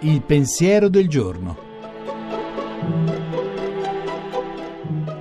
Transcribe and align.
Il 0.00 0.22
pensiero 0.22 0.88
del 0.88 1.08
giorno. 1.08 1.56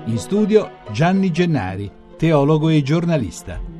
In 0.05 0.17
studio 0.17 0.71
Gianni 0.91 1.31
Gennari, 1.31 1.91
teologo 2.17 2.69
e 2.69 2.81
giornalista. 2.81 3.70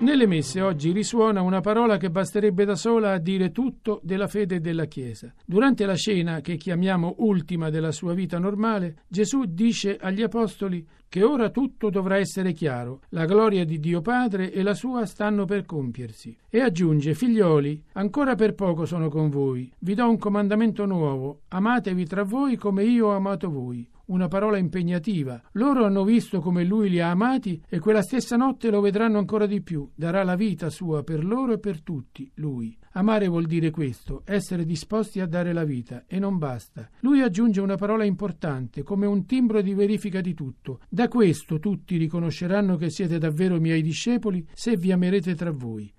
Nelle 0.00 0.28
messe 0.28 0.60
oggi 0.60 0.92
risuona 0.92 1.42
una 1.42 1.60
parola 1.60 1.96
che 1.96 2.08
basterebbe 2.08 2.64
da 2.64 2.76
sola 2.76 3.14
a 3.14 3.18
dire 3.18 3.50
tutto 3.50 3.98
della 4.04 4.28
fede 4.28 4.60
della 4.60 4.84
Chiesa. 4.84 5.34
Durante 5.44 5.86
la 5.86 5.96
cena, 5.96 6.40
che 6.40 6.56
chiamiamo 6.56 7.16
ultima 7.18 7.68
della 7.68 7.90
sua 7.90 8.14
vita 8.14 8.38
normale, 8.38 8.98
Gesù 9.08 9.42
dice 9.46 9.96
agli 10.00 10.22
Apostoli 10.22 10.86
che 11.08 11.24
ora 11.24 11.50
tutto 11.50 11.90
dovrà 11.90 12.16
essere 12.16 12.52
chiaro, 12.52 13.00
la 13.08 13.24
gloria 13.24 13.64
di 13.64 13.80
Dio 13.80 14.00
Padre 14.00 14.52
e 14.52 14.62
la 14.62 14.74
sua 14.74 15.04
stanno 15.04 15.46
per 15.46 15.64
compiersi. 15.64 16.36
E 16.48 16.60
aggiunge, 16.60 17.14
figlioli, 17.14 17.82
ancora 17.94 18.36
per 18.36 18.54
poco 18.54 18.84
sono 18.84 19.08
con 19.08 19.28
voi, 19.30 19.68
vi 19.80 19.94
do 19.94 20.08
un 20.08 20.18
comandamento 20.18 20.86
nuovo, 20.86 21.40
amatevi 21.48 22.06
tra 22.06 22.22
voi 22.22 22.54
come 22.54 22.84
io 22.84 23.08
ho 23.08 23.16
amato 23.16 23.50
voi 23.50 23.84
una 24.08 24.28
parola 24.28 24.58
impegnativa. 24.58 25.40
Loro 25.52 25.84
hanno 25.84 26.04
visto 26.04 26.40
come 26.40 26.64
lui 26.64 26.90
li 26.90 27.00
ha 27.00 27.10
amati 27.10 27.62
e 27.68 27.78
quella 27.78 28.02
stessa 28.02 28.36
notte 28.36 28.70
lo 28.70 28.80
vedranno 28.80 29.18
ancora 29.18 29.46
di 29.46 29.62
più. 29.62 29.88
Darà 29.94 30.22
la 30.22 30.36
vita 30.36 30.70
sua 30.70 31.02
per 31.02 31.24
loro 31.24 31.54
e 31.54 31.58
per 31.58 31.82
tutti, 31.82 32.30
lui. 32.34 32.76
Amare 32.92 33.28
vuol 33.28 33.46
dire 33.46 33.70
questo, 33.70 34.22
essere 34.24 34.64
disposti 34.64 35.20
a 35.20 35.26
dare 35.26 35.52
la 35.52 35.64
vita, 35.64 36.04
e 36.06 36.18
non 36.18 36.38
basta. 36.38 36.88
Lui 37.00 37.20
aggiunge 37.20 37.60
una 37.60 37.76
parola 37.76 38.04
importante, 38.04 38.82
come 38.82 39.06
un 39.06 39.24
timbro 39.24 39.60
di 39.60 39.74
verifica 39.74 40.20
di 40.20 40.34
tutto. 40.34 40.80
Da 40.88 41.08
questo 41.08 41.58
tutti 41.58 41.96
riconosceranno 41.96 42.76
che 42.76 42.90
siete 42.90 43.18
davvero 43.18 43.60
miei 43.60 43.82
discepoli 43.82 44.46
se 44.52 44.76
vi 44.76 44.90
amerete 44.90 45.34
tra 45.34 45.52
voi. 45.52 45.92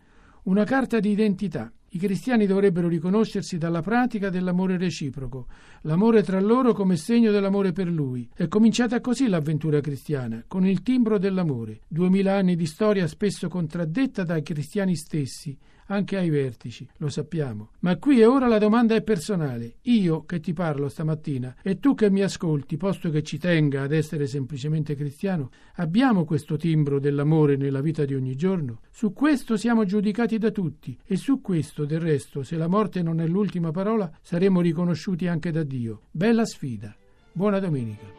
Una 0.44 0.64
carta 0.64 1.00
di 1.00 1.12
identità. 1.12 1.72
I 1.92 1.98
cristiani 1.98 2.46
dovrebbero 2.46 2.88
riconoscersi 2.88 3.58
dalla 3.58 3.82
pratica 3.82 4.30
dell'amore 4.30 4.78
reciproco, 4.78 5.48
l'amore 5.82 6.22
tra 6.22 6.40
loro 6.40 6.74
come 6.74 6.98
segno 6.98 7.32
dell'amore 7.32 7.72
per 7.72 7.88
lui. 7.88 8.30
È 8.34 8.48
cominciata 8.48 9.02
così 9.02 9.28
l'avventura 9.28 9.82
cristiana, 9.82 10.44
con 10.48 10.68
il 10.68 10.84
timbro 10.84 11.18
dell'amore. 11.18 11.82
Duemila 11.88 12.36
anni 12.36 12.56
di 12.56 12.68
storia 12.68 13.08
spesso 13.08 13.48
contraddetta 13.48 14.24
dai 14.24 14.44
cristiani 14.44 14.96
stessi, 14.96 15.58
anche 15.90 16.18
ai 16.18 16.30
vertici, 16.30 16.88
lo 16.98 17.10
sappiamo. 17.10 17.72
Ma 17.80 17.98
qui 17.98 18.20
e 18.20 18.26
ora 18.26 18.48
la 18.48 18.58
domanda 18.58 18.96
è 18.96 19.02
personale. 19.02 19.76
Io 19.84 20.24
che 20.26 20.40
ti 20.40 20.54
parlo 20.54 20.90
stamattina 20.90 21.56
e 21.62 21.80
tu 21.80 21.96
che 21.96 22.10
mi 22.10 22.22
ascolti, 22.22 22.78
posto 22.78 23.10
che 23.10 23.24
ci 23.24 23.38
tenga 23.38 23.84
ad 23.84 23.92
essere 23.92 24.28
semplicemente 24.28 24.96
cristiano, 24.96 25.50
abbiamo 25.76 26.26
questo 26.26 26.58
timbro 26.58 27.00
dell'amore 27.00 27.56
nella 27.56 27.82
vita 27.82 28.06
di 28.06 28.16
ogni 28.16 28.36
giorno? 28.36 28.82
Su 28.90 29.14
questo 29.14 29.58
siamo 29.58 29.86
giudicati 29.86 30.38
da 30.38 30.52
tutti 30.52 30.98
e 31.06 31.16
su 31.16 31.42
questo, 31.42 31.86
del 31.86 32.00
resto, 32.00 32.44
se 32.44 32.56
la 32.56 32.68
morte 32.68 33.02
non 33.02 33.20
è 33.20 33.28
l'ultima 33.28 33.72
parola, 33.72 34.12
saremo 34.22 34.62
riconosciuti 34.62 35.28
anche 35.28 35.52
da 35.52 35.64
Dio. 35.64 36.02
Bella 36.12 36.46
sfida. 36.46 36.96
Buona 37.32 37.60
domenica. 37.60 38.19